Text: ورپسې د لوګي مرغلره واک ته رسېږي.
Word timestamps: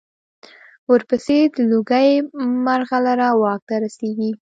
ورپسې 0.91 1.37
د 1.55 1.57
لوګي 1.71 2.09
مرغلره 2.65 3.29
واک 3.41 3.61
ته 3.67 3.75
رسېږي. 3.83 4.31